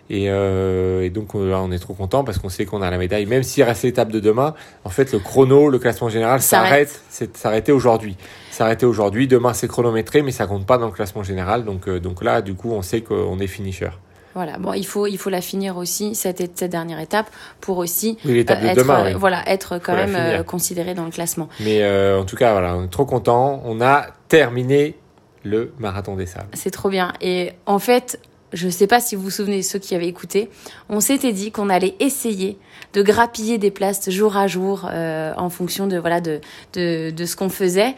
Et, 0.08 0.30
euh, 0.30 1.02
et 1.02 1.10
donc 1.10 1.34
là, 1.34 1.60
on 1.60 1.70
est 1.70 1.78
trop 1.78 1.92
content 1.92 2.24
parce 2.24 2.38
qu'on 2.38 2.48
sait 2.48 2.64
qu'on 2.64 2.80
a 2.80 2.90
la 2.90 2.96
médaille. 2.96 3.26
Même 3.26 3.42
s'il 3.42 3.62
reste 3.62 3.82
l'étape 3.82 4.10
de 4.10 4.20
demain, 4.20 4.54
en 4.84 4.88
fait, 4.88 5.12
le 5.12 5.18
chrono, 5.18 5.68
le 5.68 5.78
classement 5.78 6.08
général 6.08 6.40
s'arrête. 6.40 7.02
C'est 7.10 7.36
s'arrêter 7.36 7.72
aujourd'hui. 7.72 8.16
S'arrêter 8.50 8.86
aujourd'hui. 8.86 9.28
Demain, 9.28 9.52
c'est 9.52 9.68
chronométré, 9.68 10.22
mais 10.22 10.30
ça 10.30 10.46
compte 10.46 10.64
pas 10.64 10.78
dans 10.78 10.86
le 10.86 10.92
classement 10.92 11.22
général. 11.22 11.64
Donc, 11.66 11.88
euh, 11.88 12.00
donc 12.00 12.24
là, 12.24 12.40
du 12.40 12.54
coup, 12.54 12.72
on 12.72 12.80
sait 12.80 13.02
qu'on 13.02 13.38
est 13.38 13.46
finisher. 13.46 13.90
Voilà, 14.34 14.58
bon, 14.58 14.72
il 14.74 14.86
faut 14.86 15.06
il 15.06 15.18
faut 15.18 15.30
la 15.30 15.40
finir 15.40 15.76
aussi 15.76 16.14
cette 16.14 16.58
cette 16.58 16.70
dernière 16.70 17.00
étape 17.00 17.26
pour 17.60 17.78
aussi 17.78 18.16
oui, 18.24 18.38
euh, 18.38 18.52
être 18.52 18.76
demain, 18.76 19.16
voilà 19.16 19.42
être 19.46 19.78
quand 19.78 19.94
même 19.94 20.14
euh, 20.16 20.42
considéré 20.42 20.94
dans 20.94 21.04
le 21.04 21.10
classement. 21.10 21.48
Mais 21.60 21.84
en 22.14 22.24
tout 22.24 22.36
cas, 22.36 22.52
voilà, 22.52 22.76
on 22.76 22.84
est 22.84 22.88
trop 22.88 23.06
content. 23.06 23.60
On 23.64 23.80
a 23.80 24.06
terminé 24.28 24.96
le 25.42 25.72
marathon 25.78 26.16
des 26.16 26.26
sables. 26.26 26.48
C'est 26.54 26.70
trop 26.70 26.90
bien. 26.90 27.12
Et 27.20 27.52
en 27.66 27.78
fait, 27.78 28.20
je 28.52 28.66
ne 28.66 28.70
sais 28.70 28.86
pas 28.86 29.00
si 29.00 29.16
vous 29.16 29.22
vous 29.22 29.30
souvenez, 29.30 29.62
ceux 29.62 29.78
qui 29.78 29.94
avaient 29.94 30.08
écouté, 30.08 30.50
on 30.88 31.00
s'était 31.00 31.32
dit 31.32 31.52
qu'on 31.52 31.68
allait 31.70 31.94
essayer 32.00 32.58
de 32.92 33.02
grappiller 33.02 33.58
des 33.58 33.70
places 33.70 34.10
jour 34.10 34.36
à 34.36 34.46
jour 34.46 34.88
euh, 34.90 35.32
en 35.36 35.50
fonction 35.50 35.86
de 35.86 35.98
voilà 35.98 36.20
de 36.20 36.40
de, 36.72 37.10
de 37.10 37.24
ce 37.24 37.36
qu'on 37.36 37.48
faisait. 37.48 37.94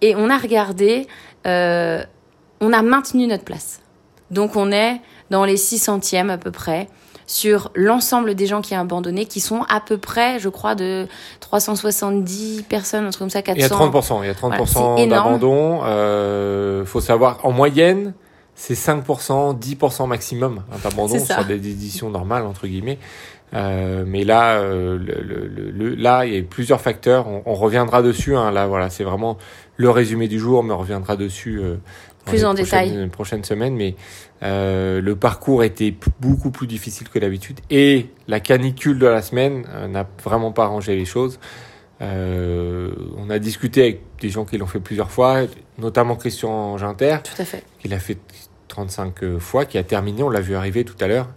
Et 0.00 0.14
on 0.16 0.28
a 0.28 0.36
regardé, 0.36 1.06
euh, 1.46 2.02
on 2.60 2.72
a 2.72 2.82
maintenu 2.82 3.26
notre 3.26 3.44
place. 3.44 3.80
Donc 4.30 4.56
on 4.56 4.72
est 4.72 5.00
dans 5.30 5.44
les 5.44 5.56
6 5.56 5.78
centièmes 5.78 6.30
à 6.30 6.38
peu 6.38 6.50
près 6.50 6.88
sur 7.26 7.70
l'ensemble 7.74 8.34
des 8.34 8.46
gens 8.46 8.60
qui 8.60 8.74
ont 8.74 8.80
abandonné, 8.80 9.24
qui 9.24 9.40
sont 9.40 9.62
à 9.70 9.80
peu 9.80 9.96
près, 9.96 10.38
je 10.38 10.50
crois, 10.50 10.74
de 10.74 11.06
370 11.40 12.64
personnes, 12.68 13.04
un 13.06 13.10
truc 13.10 13.20
comme 13.20 13.30
ça, 13.30 13.42
400. 13.42 13.58
Il 13.58 13.62
y 13.62 13.64
a 13.64 13.68
30%, 13.68 14.20
il 14.22 14.26
y 14.26 14.30
a 14.30 14.34
30% 14.34 15.00
d'abandon. 15.08 15.80
Euh, 15.84 16.84
faut 16.84 17.00
savoir, 17.00 17.40
en 17.44 17.52
moyenne, 17.52 18.12
c'est 18.54 18.74
5%, 18.74 19.58
10% 19.58 20.06
maximum 20.06 20.62
hein, 20.70 20.76
d'abandon 20.82 21.14
sur 21.34 21.44
des 21.46 21.54
éditions 21.54 22.10
normales, 22.10 22.44
entre 22.44 22.66
guillemets. 22.66 22.98
Euh, 23.54 24.04
mais 24.06 24.24
là, 24.24 24.58
euh, 24.58 24.98
le, 24.98 25.14
le- 25.22 25.46
le- 25.46 25.70
le- 25.70 25.94
là, 25.94 26.26
il 26.26 26.34
y 26.34 26.38
a 26.38 26.42
plusieurs 26.42 26.80
facteurs. 26.80 27.26
On, 27.28 27.42
on 27.46 27.54
reviendra 27.54 28.02
dessus. 28.02 28.36
Hein, 28.36 28.50
là, 28.50 28.66
voilà, 28.66 28.90
c'est 28.90 29.04
vraiment 29.04 29.38
le 29.76 29.90
résumé 29.90 30.28
du 30.28 30.38
jour, 30.38 30.62
mais 30.64 30.72
on 30.74 30.78
reviendra 30.78 31.16
dessus 31.16 31.58
euh, 31.62 31.76
Plus 32.26 32.44
en 32.44 32.54
détail. 32.54 32.90
les 32.90 33.06
prochaines 33.08 33.44
semaines. 33.44 33.74
Mais 33.74 33.94
euh, 34.42 35.00
le 35.00 35.16
parcours 35.16 35.62
était 35.64 35.94
beaucoup 36.20 36.50
plus 36.50 36.66
difficile 36.66 37.08
que 37.08 37.18
d'habitude, 37.18 37.60
et 37.70 38.06
la 38.28 38.40
canicule 38.40 38.98
de 38.98 39.06
la 39.06 39.22
semaine 39.22 39.66
euh, 39.70 39.86
n'a 39.88 40.06
vraiment 40.22 40.52
pas 40.52 40.64
arrangé 40.64 40.96
les 40.96 41.04
choses. 41.04 41.38
Euh, 42.02 42.92
on 43.16 43.30
a 43.30 43.38
discuté 43.38 43.82
avec 43.82 44.00
des 44.20 44.28
gens 44.28 44.44
qui 44.44 44.58
l'ont 44.58 44.66
fait 44.66 44.80
plusieurs 44.80 45.10
fois, 45.10 45.42
notamment 45.78 46.16
Christian 46.16 46.76
Ginter, 46.76 47.18
Tout 47.22 47.40
à 47.42 47.44
fait. 47.44 47.62
qui 47.80 47.88
l'a 47.88 47.98
fait 47.98 48.18
35 48.68 49.38
fois, 49.38 49.64
qui 49.64 49.78
a 49.78 49.82
terminé, 49.84 50.22
on 50.22 50.30
l'a 50.30 50.40
vu 50.40 50.54
arriver 50.56 50.84
tout 50.84 50.96
à 51.00 51.06
l'heure, 51.06 51.28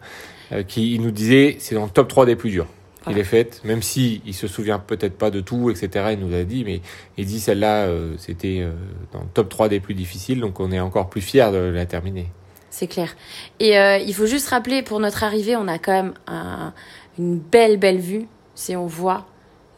euh, 0.52 0.64
qui 0.64 0.96
il 0.96 1.02
nous 1.02 1.12
disait 1.12 1.58
c'est 1.60 1.76
dans 1.76 1.84
le 1.86 1.92
top 1.92 2.08
3 2.08 2.26
des 2.26 2.36
plus 2.36 2.50
durs 2.50 2.68
Voilà. 3.12 3.20
est 3.22 3.24
fait, 3.26 3.62
même 3.64 3.82
si 3.82 4.22
il 4.26 4.34
se 4.34 4.48
souvient 4.48 4.80
peut-être 4.80 5.18
pas 5.18 5.32
de 5.32 5.40
tout, 5.42 5.70
etc. 5.70 6.10
Il 6.14 6.20
nous 6.26 6.36
a 6.36 6.44
dit, 6.44 6.64
mais 6.64 6.82
il 7.18 7.26
dit 7.26 7.40
celle-là, 7.40 7.86
euh, 7.86 8.14
c'était 8.18 8.60
euh, 8.62 8.72
dans 9.14 9.20
le 9.22 9.28
top 9.34 9.50
3 9.50 9.70
des 9.70 9.80
plus 9.80 9.94
difficiles, 9.94 10.40
donc 10.40 10.60
on 10.60 10.72
est 10.72 10.80
encore 10.80 11.10
plus 11.10 11.22
fiers 11.22 11.52
de 11.52 11.58
la 11.58 11.86
terminer. 11.86 12.28
C'est 12.70 12.88
clair. 12.88 13.16
Et 13.60 13.78
euh, 13.80 13.98
il 13.98 14.14
faut 14.14 14.26
juste 14.28 14.50
rappeler, 14.50 14.84
pour 14.84 15.00
notre 15.00 15.24
arrivée, 15.24 15.56
on 15.56 15.68
a 15.68 15.80
quand 15.80 15.94
même 15.94 16.14
un- 16.28 16.74
une 17.18 17.40
belle, 17.40 17.78
belle 17.78 18.00
vue. 18.00 18.28
Si 18.56 18.76
on 18.76 18.86
voit 18.88 19.26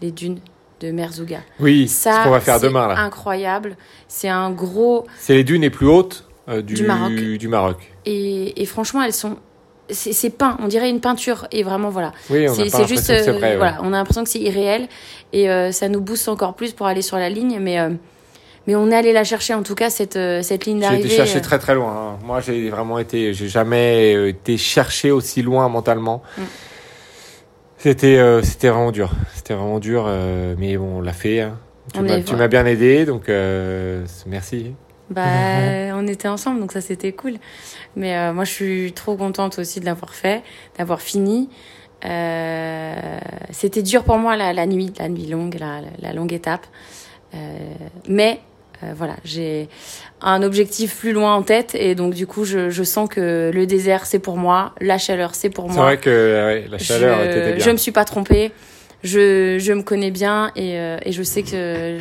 les 0.01 0.11
dunes 0.11 0.39
de 0.81 0.91
Merzouga. 0.91 1.39
Oui, 1.59 1.87
c'est 1.89 2.09
Ça, 2.09 2.23
qu'on 2.23 2.29
va 2.31 2.39
faire 2.39 2.57
c'est 2.59 2.67
demain 2.67 2.87
là. 2.87 2.97
incroyable. 2.99 3.75
C'est 4.07 4.29
un 4.29 4.49
gros... 4.51 5.05
C'est 5.17 5.33
les 5.35 5.43
dunes 5.43 5.61
les 5.61 5.69
plus 5.69 5.87
hautes 5.87 6.25
du, 6.47 6.73
Du 6.75 6.83
Maroc. 6.83 7.13
du 7.13 7.47
Maroc. 7.49 7.93
Et, 8.05 8.61
et 8.61 8.65
franchement, 8.65 9.03
elles 9.03 9.13
sont... 9.13 9.37
C'est 9.91 10.29
peint, 10.29 10.57
on 10.61 10.67
dirait 10.67 10.89
une 10.89 10.99
peinture. 11.01 11.47
Et 11.51 11.63
vraiment, 11.63 11.89
voilà. 11.89 12.11
Oui, 12.29 12.45
C'est 12.49 12.87
juste... 12.87 13.09
euh, 13.09 13.31
vrai. 13.31 13.41
ouais. 13.51 13.57
voilà, 13.57 13.77
on 13.81 13.87
a 13.93 13.97
l'impression 13.97 14.23
que 14.23 14.29
c'est 14.29 14.39
irréel. 14.39 14.87
Et 15.33 15.49
euh, 15.49 15.71
ça 15.71 15.89
nous 15.89 16.01
booste 16.01 16.27
encore 16.27 16.53
plus 16.55 16.73
pour 16.73 16.85
aller 16.87 17.01
sur 17.01 17.17
la 17.17 17.29
ligne. 17.29 17.57
Mais, 17.59 17.79
euh, 17.79 17.89
mais 18.67 18.75
on 18.75 18.91
est 18.91 18.95
allé 18.95 19.13
la 19.13 19.23
chercher, 19.23 19.53
en 19.53 19.63
tout 19.63 19.75
cas, 19.75 19.89
cette, 19.89 20.19
cette 20.41 20.65
ligne 20.65 20.77
J'ai 20.77 20.81
d'arrivée. 20.81 21.05
été 21.07 21.15
chercher 21.15 21.41
très 21.41 21.57
très 21.59 21.73
loin. 21.75 21.91
hein. 22.13 22.19
Moi, 22.23 22.39
j'ai 22.41 22.69
vraiment 22.69 22.99
été, 22.99 23.33
j'ai 23.33 23.47
jamais 23.47 24.29
été 24.29 24.57
cherché 24.57 25.11
aussi 25.11 25.41
loin 25.41 25.67
mentalement. 25.69 26.21
Mm. 26.37 26.41
C'était, 27.77 28.19
c'était 28.43 28.69
vraiment 28.69 28.91
dur. 28.91 29.11
C'était 29.35 29.53
vraiment 29.53 29.79
dur, 29.79 30.09
mais 30.57 30.75
bon, 30.77 30.97
on 30.97 31.01
l'a 31.01 31.13
fait. 31.13 31.41
hein. 31.41 31.57
Tu 31.93 32.01
m'as, 32.01 32.17
est- 32.17 32.23
tu 32.23 32.35
m'as 32.35 32.47
bien 32.49 32.65
aidé, 32.65 33.05
donc 33.05 33.31
merci. 34.27 34.73
Bah, 35.09 35.95
on 35.95 36.05
était 36.07 36.27
ensemble, 36.27 36.59
donc 36.59 36.71
ça 36.71 36.81
c'était 36.81 37.11
cool. 37.13 37.33
Mais 37.95 38.15
euh, 38.15 38.33
moi, 38.33 38.43
je 38.43 38.51
suis 38.51 38.93
trop 38.93 39.15
contente 39.15 39.57
aussi 39.59 39.79
de 39.79 39.85
l'avoir 39.85 40.13
fait, 40.13 40.43
d'avoir 40.77 41.01
fini. 41.01 41.49
Euh, 42.05 42.93
c'était 43.51 43.81
dur 43.83 44.03
pour 44.03 44.17
moi 44.17 44.35
la, 44.35 44.53
la 44.53 44.65
nuit, 44.65 44.93
la 44.99 45.09
nuit 45.09 45.25
longue, 45.27 45.57
la, 45.59 45.81
la- 46.01 46.13
longue 46.13 46.31
étape. 46.33 46.65
Euh, 47.33 47.37
mais 48.07 48.39
euh, 48.83 48.93
voilà, 48.95 49.15
j'ai 49.25 49.67
un 50.21 50.41
objectif 50.41 50.97
plus 50.97 51.11
loin 51.11 51.35
en 51.35 51.43
tête 51.43 51.75
et 51.75 51.95
donc 51.95 52.13
du 52.13 52.25
coup, 52.25 52.45
je, 52.45 52.69
je 52.69 52.83
sens 52.83 53.09
que 53.09 53.51
le 53.53 53.65
désert 53.65 54.05
c'est 54.05 54.19
pour 54.19 54.37
moi, 54.37 54.73
la 54.79 54.97
chaleur 54.97 55.35
c'est 55.35 55.49
pour 55.49 55.67
C'est 55.69 55.75
moi. 55.75 55.85
vrai 55.85 55.97
que 55.97 56.09
ouais, 56.45 56.67
la 56.69 56.77
chaleur, 56.77 57.19
je, 57.31 57.51
bien. 57.55 57.65
je 57.65 57.69
me 57.71 57.77
suis 57.77 57.91
pas 57.91 58.05
trompée. 58.05 58.51
Je, 59.01 59.57
je 59.59 59.71
me 59.71 59.81
connais 59.81 60.11
bien 60.11 60.51
et, 60.57 60.77
euh, 60.77 60.97
et 61.03 61.13
je 61.13 61.23
sais 61.23 61.41
que 61.43 61.99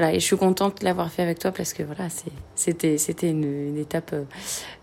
voilà 0.00 0.14
et 0.14 0.20
je 0.20 0.24
suis 0.24 0.36
contente 0.36 0.80
de 0.80 0.84
l'avoir 0.86 1.10
fait 1.10 1.22
avec 1.22 1.38
toi 1.38 1.52
parce 1.52 1.72
que 1.74 1.82
voilà 1.82 2.08
c'était 2.54 2.96
c'était 2.98 3.28
une, 3.28 3.44
une 3.44 3.78
étape 3.78 4.10
euh, 4.14 4.22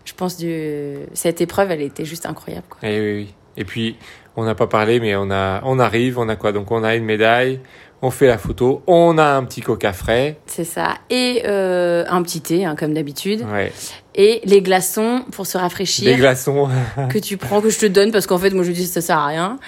je 0.04 0.12
pense 0.14 0.36
du 0.36 0.96
cette 1.12 1.40
épreuve 1.40 1.70
elle 1.72 1.82
était 1.82 2.04
juste 2.04 2.24
incroyable 2.26 2.66
quoi. 2.68 2.78
Eh 2.82 3.00
oui, 3.00 3.14
oui. 3.24 3.34
Et 3.56 3.64
puis, 3.64 3.96
on 4.36 4.44
n'a 4.44 4.54
pas 4.54 4.68
parlé, 4.68 5.00
mais 5.00 5.16
on 5.16 5.32
a, 5.32 5.60
on 5.64 5.80
arrive, 5.80 6.16
on 6.16 6.28
a 6.28 6.36
quoi? 6.36 6.52
Donc, 6.52 6.70
on 6.70 6.84
a 6.84 6.94
une 6.94 7.04
médaille, 7.04 7.58
on 8.02 8.10
fait 8.12 8.28
la 8.28 8.38
photo, 8.38 8.82
on 8.86 9.18
a 9.18 9.24
un 9.24 9.42
petit 9.42 9.62
coca 9.62 9.92
frais. 9.92 10.38
C'est 10.46 10.62
ça 10.62 10.94
et 11.10 11.42
euh, 11.44 12.04
un 12.08 12.22
petit 12.22 12.40
thé 12.40 12.64
hein, 12.64 12.76
comme 12.76 12.94
d'habitude 12.94 13.44
Ouais. 13.52 13.72
et 14.14 14.40
les 14.44 14.62
glaçons 14.62 15.24
pour 15.32 15.48
se 15.48 15.58
rafraîchir 15.58 16.16
glaçons. 16.16 16.68
que 17.10 17.18
tu 17.18 17.36
prends 17.36 17.60
que 17.60 17.70
je 17.70 17.80
te 17.80 17.86
donne 17.86 18.12
parce 18.12 18.28
qu'en 18.28 18.38
fait 18.38 18.50
moi 18.50 18.62
je 18.62 18.70
dis 18.70 18.86
ça 18.86 19.00
sert 19.00 19.18
à 19.18 19.26
rien. 19.26 19.58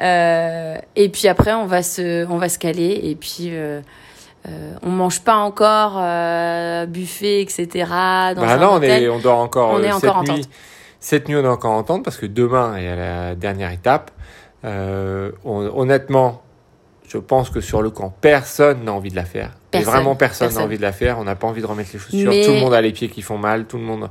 Euh, 0.00 0.76
et 0.94 1.08
puis 1.08 1.26
après 1.26 1.52
on 1.52 1.66
va 1.66 1.82
se 1.82 2.24
on 2.26 2.38
va 2.38 2.48
se 2.48 2.60
caler 2.60 3.00
et 3.02 3.16
puis 3.16 3.48
euh, 3.50 3.80
euh, 4.46 4.74
on 4.82 4.90
mange 4.90 5.20
pas 5.22 5.36
encore 5.36 5.94
euh, 5.98 6.86
buffet 6.86 7.40
etc. 7.40 7.66
Dans 7.88 8.34
bah 8.42 8.52
un 8.52 8.56
non, 8.58 8.70
on, 8.74 8.82
est, 8.82 9.08
on 9.08 9.18
dort 9.18 9.38
encore 9.38 9.70
On 9.70 9.78
est 9.82 9.90
cette 9.92 10.04
encore 10.04 10.16
en 10.18 10.22
nuit. 10.22 10.42
tente. 10.42 10.48
Cette 11.00 11.28
nuit, 11.28 11.36
on 11.36 11.44
est 11.44 11.48
encore 11.48 11.72
en 11.72 11.82
tente 11.82 12.04
parce 12.04 12.16
que 12.16 12.26
demain 12.26 12.76
est 12.76 12.96
la 12.96 13.34
dernière 13.34 13.70
étape. 13.72 14.10
Euh, 14.64 15.32
on- 15.44 15.70
honnêtement, 15.78 16.42
je 17.06 17.18
pense 17.18 17.50
que 17.50 17.60
sur 17.60 17.82
le 17.82 17.90
camp, 17.90 18.14
personne 18.20 18.84
n'a 18.84 18.92
envie 18.92 19.10
de 19.10 19.16
la 19.16 19.24
faire. 19.24 19.50
Personne. 19.70 19.92
vraiment, 19.92 20.16
personne 20.16 20.54
n'a 20.54 20.62
envie 20.62 20.78
de 20.78 20.82
la 20.82 20.92
faire. 20.92 21.18
On 21.18 21.24
n'a 21.24 21.34
pas 21.36 21.46
envie 21.46 21.60
de 21.60 21.66
remettre 21.66 21.90
les 21.92 21.98
chaussures. 21.98 22.30
Mais- 22.30 22.44
Tout 22.44 22.52
le 22.52 22.60
monde 22.60 22.72
a 22.74 22.80
les 22.80 22.92
pieds 22.92 23.08
qui 23.08 23.20
font 23.22 23.36
mal. 23.38 23.66
Tout 23.66 23.76
le 23.76 23.82
monde, 23.84 24.08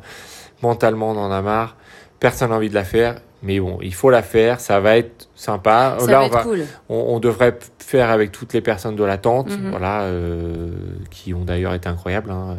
mentalement, 0.61 1.09
on 1.11 1.17
en 1.17 1.31
a 1.31 1.41
marre. 1.41 1.75
Personne 2.19 2.49
n'a 2.51 2.55
envie 2.57 2.69
de 2.69 2.75
la 2.75 2.83
faire. 2.83 3.15
Mais 3.43 3.59
bon, 3.59 3.77
il 3.81 3.93
faut 3.93 4.09
la 4.09 4.21
faire. 4.23 4.59
Ça 4.61 4.79
va 4.79 4.97
être 4.97 5.27
sympa. 5.35 5.97
Ça 5.99 6.05
Là, 6.07 6.13
va 6.13 6.21
on 6.23 6.25
être 6.27 6.33
va, 6.33 6.43
cool. 6.43 6.63
on, 6.89 6.95
on 7.09 7.19
devrait 7.19 7.57
faire 7.77 8.09
avec 8.09 8.31
toutes 8.31 8.53
les 8.53 8.61
personnes 8.61 8.95
de 8.95 9.03
la 9.03 9.17
tente, 9.17 9.49
Mhm. 9.49 9.69
voilà, 9.69 10.03
euh, 10.03 10.69
qui 11.11 11.33
ont 11.33 11.43
d'ailleurs 11.43 11.73
été 11.73 11.89
incroyables, 11.89 12.31
hein, 12.31 12.57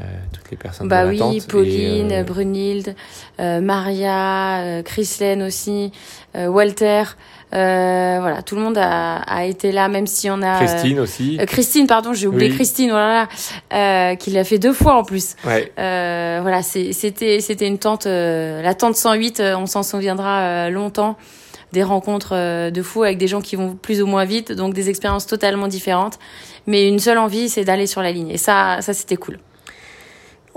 euh, 0.00 0.02
toutes 0.32 0.50
les 0.50 0.56
personnes 0.56 0.88
Bah 0.88 1.04
de 1.06 1.10
oui. 1.10 1.40
Pauline, 1.48 2.10
Et, 2.10 2.18
euh, 2.18 2.22
Brunhilde, 2.22 2.94
euh, 3.40 3.60
Maria, 3.60 4.58
euh, 4.60 4.82
Chrislène 4.82 5.42
aussi, 5.42 5.92
euh, 6.36 6.46
Walter. 6.48 7.02
Euh, 7.54 8.18
voilà, 8.20 8.42
tout 8.42 8.56
le 8.56 8.60
monde 8.62 8.76
a, 8.76 9.18
a 9.18 9.44
été 9.44 9.70
là, 9.72 9.88
même 9.88 10.06
si 10.06 10.28
on 10.28 10.42
a. 10.42 10.56
Christine 10.58 10.98
aussi. 11.00 11.38
Christine, 11.46 11.86
pardon, 11.86 12.12
j'ai 12.12 12.26
oublié 12.26 12.50
Oui. 12.50 12.56
Christine, 12.56 12.90
voilà, 12.90 13.28
euh, 13.72 14.16
qui 14.16 14.30
l'a 14.32 14.42
fait 14.44 14.58
deux 14.58 14.72
fois 14.72 14.96
en 14.98 15.04
plus. 15.04 15.36
Ouais. 15.46 15.72
Euh, 15.78 16.40
voilà, 16.42 16.62
c'était 16.62 17.40
c'était 17.40 17.66
une 17.68 17.78
tente, 17.78 18.06
euh, 18.06 18.60
la 18.62 18.74
tente 18.74 18.96
108, 18.96 19.40
euh, 19.40 19.56
on 19.56 19.66
s'en 19.66 19.82
souviendra 19.82 20.40
euh, 20.40 20.70
longtemps. 20.70 21.16
Des 21.72 21.82
rencontres 21.82 22.30
euh, 22.32 22.70
de 22.70 22.80
fous 22.82 23.02
avec 23.02 23.18
des 23.18 23.26
gens 23.28 23.40
qui 23.40 23.56
vont 23.56 23.74
plus 23.74 24.00
ou 24.00 24.06
moins 24.06 24.24
vite, 24.24 24.52
donc 24.52 24.72
des 24.72 24.88
expériences 24.88 25.26
totalement 25.26 25.68
différentes. 25.68 26.18
Mais 26.66 26.88
une 26.88 26.98
seule 27.00 27.18
envie, 27.18 27.48
c'est 27.48 27.64
d'aller 27.64 27.86
sur 27.86 28.02
la 28.02 28.12
ligne. 28.12 28.30
Et 28.30 28.38
ça, 28.38 28.78
ça 28.80 28.92
c'était 28.94 29.16
cool. 29.16 29.38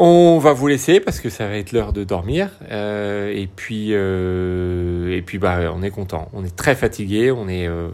On 0.01 0.39
va 0.39 0.53
vous 0.53 0.68
laisser 0.68 1.01
parce 1.01 1.20
que 1.20 1.29
ça 1.29 1.46
va 1.46 1.58
être 1.58 1.74
l'heure 1.74 1.91
de 1.91 2.06
dormir. 2.06 2.50
Euh, 2.72 3.34
et 3.36 3.48
puis, 3.48 3.89
euh, 3.89 5.13
et 5.13 5.22
puis, 5.22 5.39
bah, 5.39 5.74
on 5.75 5.84
est 5.84 5.89
content. 5.91 6.29
On 6.32 6.46
est 6.46 6.56
très 6.56 6.74
fatigué. 6.74 7.32
On 7.32 7.50
est, 7.50 7.68
euh, 7.68 7.89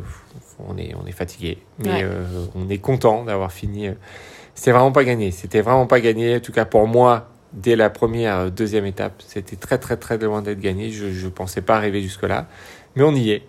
on 0.59 0.77
est, 0.77 0.93
on 1.01 1.07
est 1.07 1.11
fatigué. 1.11 1.57
Mais 1.79 2.03
Ouais. 2.03 2.07
on 2.53 2.69
est 2.69 2.77
content 2.77 3.23
d'avoir 3.25 3.51
fini. 3.51 3.89
C'était 4.53 4.71
vraiment 4.71 4.91
pas 4.91 5.03
gagné. 5.03 5.31
C'était 5.31 5.61
vraiment 5.61 5.87
pas 5.87 5.99
gagné. 5.99 6.35
En 6.35 6.39
tout 6.41 6.51
cas, 6.51 6.65
pour 6.65 6.85
moi, 6.87 7.27
dès 7.53 7.75
la 7.75 7.89
première, 7.89 8.51
deuxième 8.51 8.85
étape, 8.85 9.23
c'était 9.25 9.55
très, 9.55 9.79
très, 9.79 9.97
très 9.97 10.19
loin 10.19 10.43
d'être 10.43 10.59
gagné. 10.59 10.91
Je, 10.91 11.11
je 11.11 11.27
pensais 11.27 11.61
pas 11.61 11.75
arriver 11.75 12.03
jusque 12.03 12.21
là, 12.21 12.47
mais 12.95 13.01
on 13.01 13.15
y 13.15 13.31
est. 13.31 13.41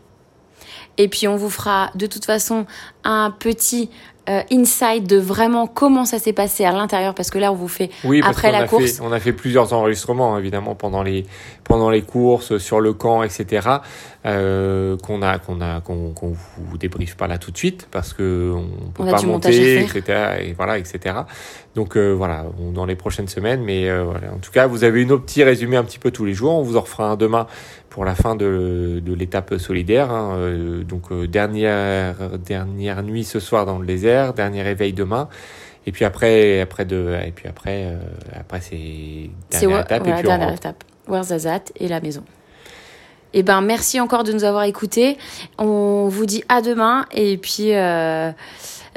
Et 0.96 1.08
puis 1.08 1.28
on 1.28 1.36
vous 1.36 1.50
fera 1.50 1.90
de 1.94 2.06
toute 2.06 2.24
façon 2.24 2.64
un 3.04 3.30
petit 3.30 3.90
euh, 4.28 4.42
insight 4.50 5.08
de 5.08 5.16
vraiment 5.18 5.66
comment 5.66 6.04
ça 6.04 6.18
s'est 6.18 6.32
passé 6.32 6.64
à 6.64 6.72
l'intérieur 6.72 7.14
parce 7.14 7.30
que 7.30 7.38
là 7.38 7.52
on 7.52 7.54
vous 7.54 7.68
fait 7.68 7.90
Oui, 8.04 8.20
parce 8.20 8.36
Après 8.36 8.52
la 8.52 8.58
a 8.58 8.66
course. 8.66 8.92
fait, 8.96 9.02
on 9.02 9.12
a 9.12 9.20
fait 9.20 9.32
plusieurs 9.32 9.72
enregistrements 9.72 10.38
évidemment 10.38 10.74
pendant 10.74 11.02
les 11.02 11.24
pendant 11.64 11.90
les 11.90 12.02
courses, 12.02 12.58
sur 12.58 12.80
le 12.80 12.92
camp, 12.92 13.22
etc. 13.24 13.68
Euh, 14.24 14.96
qu'on 14.98 15.22
a 15.22 15.38
qu'on 15.38 15.60
a 15.60 15.80
qu'on 15.80 16.12
vous 16.56 16.78
débriefe 16.78 17.16
pas 17.16 17.26
là 17.28 17.38
tout 17.38 17.50
de 17.52 17.56
suite 17.56 17.86
parce 17.92 18.12
que 18.12 18.52
on 18.54 18.90
peut 18.90 19.04
On 19.04 19.10
pas 19.10 19.22
monter, 19.22 19.80
etc. 19.82 20.02
Et 20.42 20.52
voilà, 20.52 20.78
etc. 20.78 21.14
Donc 21.76 21.96
euh, 21.96 22.12
voilà, 22.12 22.44
on- 22.60 22.72
dans 22.72 22.86
les 22.86 22.96
prochaines 22.96 23.28
semaines, 23.28 23.62
mais 23.62 23.88
euh, 23.88 24.02
voilà. 24.04 24.32
En 24.34 24.38
tout 24.38 24.50
cas, 24.50 24.66
vous 24.66 24.82
avez 24.84 25.02
une 25.02 25.12
autre 25.12 25.24
petit 25.24 25.44
résumé 25.44 25.76
un 25.76 25.84
petit 25.84 25.98
peu 25.98 26.10
tous 26.10 26.24
les 26.24 26.34
jours. 26.34 26.54
On 26.58 26.62
vous 26.62 26.76
en 26.76 26.80
refera 26.80 27.10
un 27.10 27.16
demain 27.16 27.46
pour 27.90 28.04
la 28.04 28.14
fin 28.14 28.34
de, 28.34 29.00
de 29.04 29.14
l'étape 29.14 29.54
solidaire. 29.58 30.10
hein. 30.10 30.36
Donc 30.88 31.12
dernière 31.12 32.14
dernière 32.44 33.02
nuit 33.02 33.24
ce 33.24 33.40
soir 33.40 33.64
dans 33.66 33.78
le 33.78 33.86
désert, 33.86 34.15
dernier 34.34 34.62
réveil 34.62 34.92
demain. 34.92 35.28
Et 35.86 35.92
puis 35.92 36.04
après, 36.04 36.60
après 36.60 36.84
de, 36.84 37.16
et 37.24 37.30
puis 37.30 37.48
après, 37.48 37.84
euh, 37.84 37.96
après 38.38 38.60
c'est 38.60 39.30
dernière 39.50 39.80
étape 39.80 40.02
voilà, 40.02 40.16
et 40.18 40.20
puis 40.20 40.28
dernière 40.28 40.52
étape 40.52 40.84
Ouarzazate 41.08 41.72
et 41.76 41.86
la 41.88 42.00
maison. 42.00 42.24
Et 43.32 43.42
ben 43.42 43.60
merci 43.60 44.00
encore 44.00 44.24
de 44.24 44.32
nous 44.32 44.44
avoir 44.44 44.64
écoutés. 44.64 45.18
On 45.58 46.08
vous 46.08 46.26
dit 46.26 46.42
à 46.48 46.62
demain 46.62 47.04
et 47.12 47.36
puis 47.36 47.74
euh, 47.74 48.32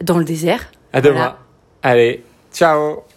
dans 0.02 0.18
le 0.18 0.26
désert. 0.26 0.72
À 0.94 1.02
demain. 1.02 1.16
Voilà. 1.16 1.38
Allez, 1.84 2.24
ciao. 2.52 3.09